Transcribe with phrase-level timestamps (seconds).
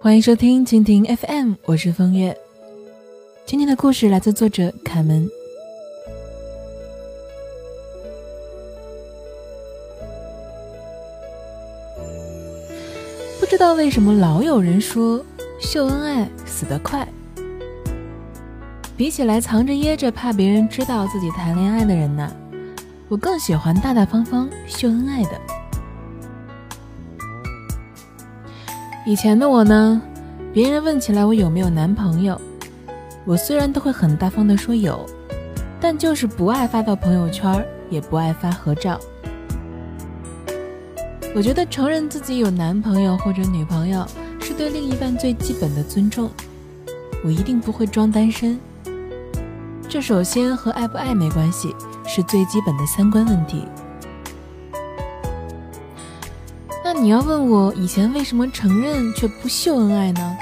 [0.00, 2.36] 欢迎收听蜻蜓 FM，我是风月。
[3.44, 5.28] 今天的故事来自作者卡门。
[13.40, 15.24] 不知道为什么老有人说
[15.60, 17.08] 秀恩爱死得快，
[18.96, 22.30] 比起来藏着掖着怕别人知道自己谈恋爱的人呢，
[23.08, 25.40] 我更喜欢大大方方秀恩爱的。
[29.08, 30.02] 以前的我呢，
[30.52, 32.38] 别人问起来我有没有男朋友，
[33.24, 35.02] 我虽然都会很大方的说有，
[35.80, 39.00] 但就是不爱发到朋友圈，也不爱发合照。
[41.34, 44.06] 我觉得承认自己有男朋友或者女朋友
[44.42, 46.28] 是对另一半最基本的尊重，
[47.24, 48.60] 我一定不会装单身。
[49.88, 51.74] 这首先和爱不爱没关系，
[52.06, 53.64] 是最基本的三观问题。
[57.00, 60.36] 你要问我以前为什么承认却不秀恩爱呢？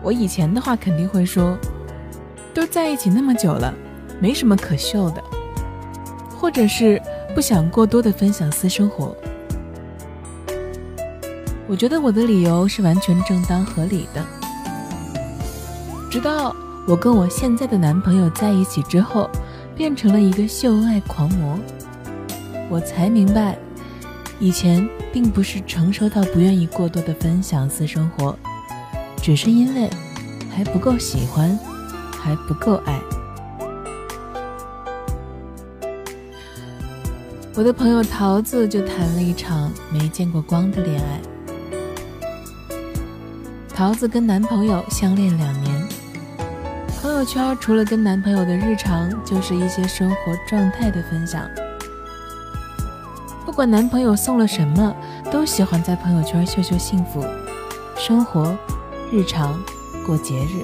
[0.00, 1.58] 我以前的话肯定会说，
[2.54, 3.74] 都在一起那么久了，
[4.20, 5.20] 没什么可秀的，
[6.38, 7.02] 或者是
[7.34, 9.14] 不想过多的分享私生活。
[11.66, 14.24] 我觉得我的理由是完全正当合理的。
[16.08, 16.54] 直到
[16.86, 19.28] 我跟我现在的男朋友在一起之后，
[19.74, 21.58] 变成了一个秀恩爱狂魔，
[22.68, 23.58] 我才明白，
[24.40, 24.88] 以前。
[25.12, 28.38] 并不是成熟到不愿意过多的分享私生活，
[29.20, 29.90] 只是因为
[30.54, 31.58] 还不够喜欢，
[32.16, 33.00] 还不够爱。
[37.56, 41.20] 我的朋友桃子就谈了一场没见过光的恋爱。
[43.74, 45.88] 桃子跟男朋友相恋两年，
[47.02, 51.50] 朋友圈除了跟男朋友的日常，就是一些生活状态的分享。
[53.50, 54.94] 不管男朋友送了什么，
[55.28, 57.20] 都喜欢在朋友圈秀秀幸福、
[57.96, 58.56] 生活、
[59.10, 59.60] 日常、
[60.06, 60.62] 过节日。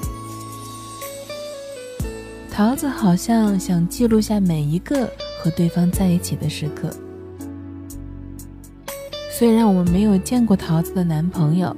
[2.49, 5.05] 桃子好像想记录下每一个
[5.37, 6.89] 和对方在一起的时刻。
[9.37, 11.75] 虽然我们没有见过桃子的男朋友，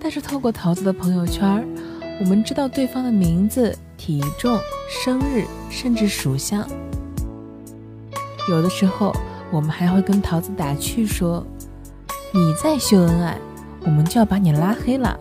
[0.00, 1.64] 但是透过桃子的朋友圈，
[2.18, 4.58] 我们知道对方的名字、体重、
[4.88, 6.68] 生日，甚至属相。
[8.48, 9.14] 有的时候。
[9.54, 11.46] 我们还会跟桃子打趣说
[12.34, 13.38] ：“你再秀恩爱，
[13.82, 15.16] 我们就要把你拉黑了。”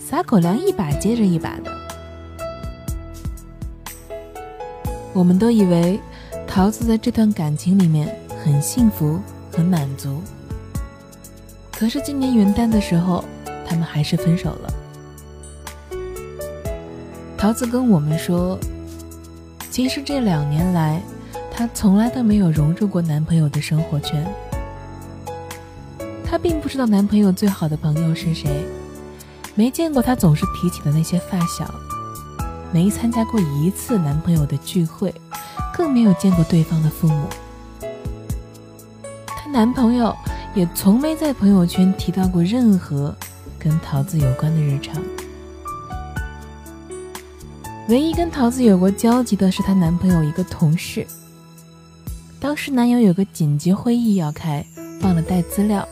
[0.00, 1.70] 撒狗粮一把接着一把的。
[5.12, 6.00] 我们都以为
[6.46, 9.20] 桃子在这段感情里面很幸福、
[9.52, 10.22] 很满足。
[11.70, 13.22] 可是今年元旦的时候，
[13.66, 14.72] 他们还是分手了。
[17.36, 18.58] 桃子跟我们说
[19.70, 21.02] ：“其实这两年来……”
[21.56, 24.26] 她从来都没有融入过男朋友的生活圈，
[26.24, 28.50] 她并不知道男朋友最好的朋友是谁，
[29.54, 31.72] 没见过他总是提起的那些发小，
[32.72, 35.14] 没参加过一次男朋友的聚会，
[35.72, 37.28] 更没有见过对方的父母。
[39.24, 40.12] 她男朋友
[40.56, 43.14] 也从没在朋友圈提到过任何
[43.60, 45.00] 跟桃子有关的日常，
[47.88, 51.06] 唯一跟桃子有过交集的是她男朋友一个同事。
[52.44, 54.62] 当时男友有个紧急会议要开，
[55.00, 55.88] 忘了带资料，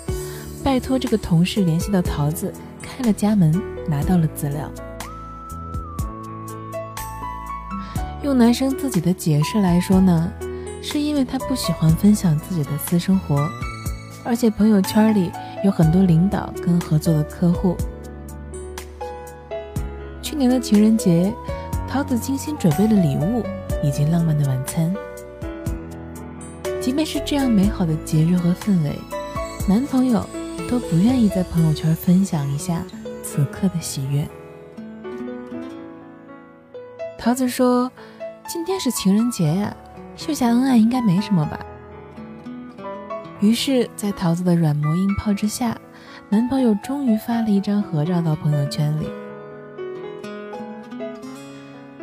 [0.62, 2.52] 拜托这个同事联系到桃子，
[2.82, 3.50] 开了家门，
[3.88, 4.70] 拿到了资料。
[8.22, 10.30] 用男生自己的解释来说呢，
[10.82, 13.48] 是因为他不喜欢分享自己的私生活，
[14.22, 15.32] 而且朋友圈里
[15.64, 17.74] 有很多领导跟合作的客户。
[20.20, 21.32] 去年的情人节，
[21.88, 23.42] 桃子精心准备了礼物
[23.82, 24.94] 以及浪漫的晚餐。
[26.82, 28.98] 即便是这样美好的节日和氛围，
[29.68, 30.28] 男朋友
[30.68, 32.82] 都不愿意在朋友圈分享一下
[33.22, 34.28] 此刻的喜悦。
[37.16, 37.88] 桃子说
[38.48, 39.76] ：“今天是情人节呀，
[40.16, 41.64] 秀下恩爱应该没什么吧。”
[43.38, 45.78] 于是，在桃子的软磨硬泡之下，
[46.28, 49.08] 男朋友终于发了一张合照到朋友圈里。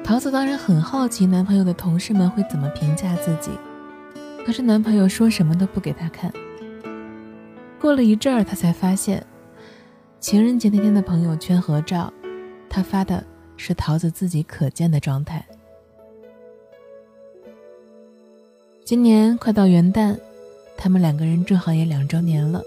[0.06, 3.52] 桃子当然很好奇，男朋友的同事们会怎么评价自己。
[4.46, 6.32] 可是男朋友说什么都不给她看。
[7.80, 9.26] 过了一阵儿，她才发现，
[10.20, 12.12] 情人节那天的朋友圈合照，
[12.70, 13.24] 他发的
[13.56, 15.46] 是桃子自己可见的状态。
[18.84, 20.18] 今年快到元旦，
[20.76, 22.62] 他们两个人正好也两周年了。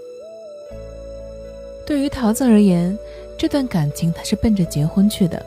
[1.85, 2.97] 对于桃子而言，
[3.37, 5.45] 这段感情她是奔着结婚去的。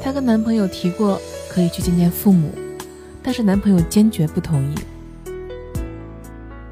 [0.00, 2.50] 她跟男朋友提过可以去见见父母，
[3.28, 4.74] 但是男朋友坚决不同意。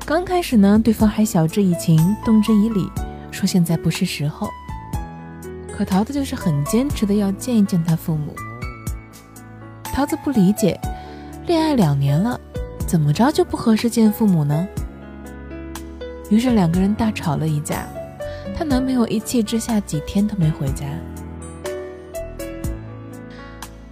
[0.06, 2.90] 刚开始呢，对方还晓之以情，动之以理，
[3.30, 4.48] 说现在不是时候。
[5.70, 8.34] 可桃子就是很坚持的要见一见他父母。
[9.84, 10.80] 桃子不理解，
[11.46, 12.40] 恋爱两年了，
[12.86, 14.66] 怎么着就不合适见父母呢？
[16.30, 17.86] 于是两个人大吵了一架，
[18.56, 20.86] 她男朋友一气之下几天都没回家。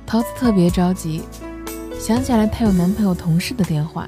[0.06, 1.24] 桃子特别着急，
[2.04, 4.06] 想起来她有男朋友同事的电话。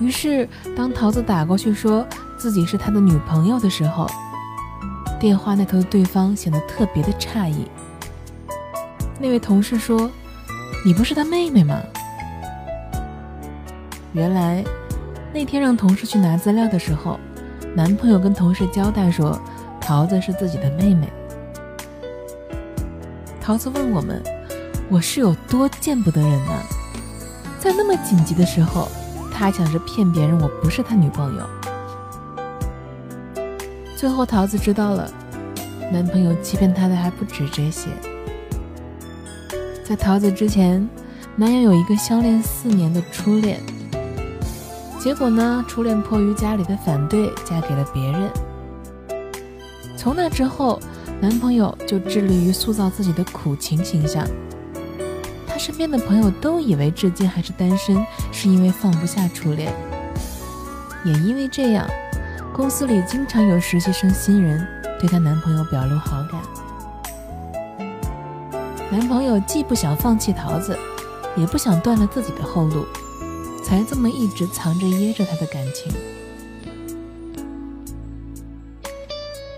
[0.00, 2.04] 于是当桃子打过去说
[2.36, 4.08] 自己是他的女朋友的时候，
[5.20, 7.68] 电话那头的对方显得特别的诧异。
[9.20, 10.10] 那位同事说
[10.84, 11.80] ：“你不是他妹妹吗？”
[14.12, 14.64] 原来
[15.32, 17.20] 那天让同事去拿资料的时候，
[17.72, 19.40] 男朋友跟同事交代说，
[19.80, 21.08] 桃子是自己的妹妹。
[23.40, 24.20] 桃子问我们
[24.90, 26.52] ：“我是有多见不得人呢？
[27.60, 28.88] 在那么紧急的时候，
[29.30, 31.46] 他还想着骗别人我不是他女朋友。”
[33.94, 35.12] 最后，桃子知道了，
[35.92, 37.88] 男朋友欺骗她的还不止这些。
[39.84, 40.88] 在桃子之前，
[41.36, 43.60] 男友有一个相恋四年的初恋，
[44.98, 48.30] 结果呢，初恋迫于家里的反对，嫁给了别人。
[49.96, 50.80] 从那之后，
[51.20, 54.26] 男朋友就致力于塑造自己的苦情形象。
[55.58, 59.74] 身边的朋友都以为至今还是单身，是因为放不下初恋，
[61.04, 61.86] 也因为这样。
[62.54, 64.66] 公司里经常有实习生新人
[64.98, 66.40] 对她男朋友表露好感，
[68.90, 70.76] 男朋友既不想放弃桃子，
[71.36, 72.84] 也不想断了自己的后路，
[73.64, 75.92] 才这么一直藏着掖着他的感情。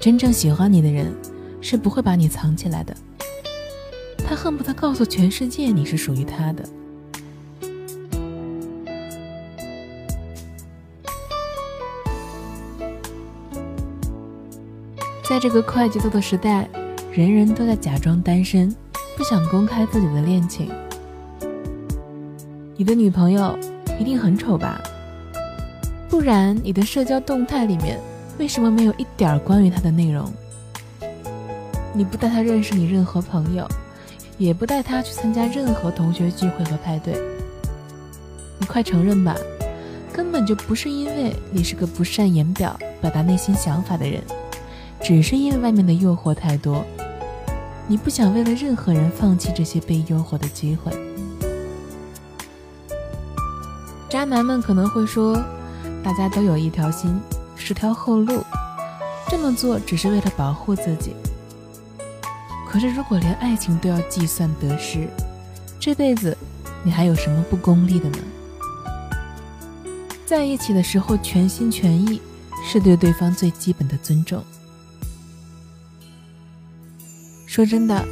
[0.00, 1.14] 真正喜欢你的人
[1.60, 2.94] 是不会把你藏起来的，
[4.42, 6.64] 恨不得告诉全世界你是属于他的。
[15.22, 16.66] 在这个快节奏的时代，
[17.12, 18.74] 人人都在假装单身，
[19.14, 20.70] 不想公开自己的恋情。
[22.78, 23.58] 你的女朋友
[23.98, 24.80] 一定很丑吧？
[26.08, 28.00] 不然你的社交动态里面
[28.38, 30.32] 为什么没有一点关于她的内容？
[31.92, 33.68] 你不带她认识你任何朋友，
[34.40, 37.14] 也不带他去参加任何同学聚会和派对。
[38.58, 39.36] 你快承认吧，
[40.10, 44.22] 根本就不是因为你是个不善言表、表达内心想法的人。
[45.02, 46.82] 只是因为外面的诱惑太多，
[47.86, 50.90] 你不想为了任何人放弃这些被诱惑的机会。
[54.08, 55.38] 渣男们可能会说，
[56.02, 57.14] 大家都有一条心，
[57.56, 58.42] 是条后路，
[59.28, 61.14] 这么做只是为了保护自己。
[62.70, 65.08] 可是如果连爱情都要计算得失，
[65.80, 66.36] 这辈子
[66.84, 68.18] 你还有什么不功利的呢？
[70.24, 72.22] 在一起的时候全心全意，
[72.64, 74.44] 是对对方最基本的尊重。
[77.44, 78.06] 说真的，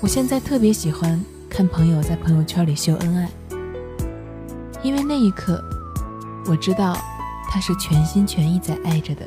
[0.00, 1.18] 我现在特别喜欢
[1.48, 3.30] 看朋友在朋友圈里秀恩爱，
[4.82, 5.58] 因为那一刻，
[6.44, 6.94] 我知道
[7.48, 9.26] 他是全心全意在爱着的。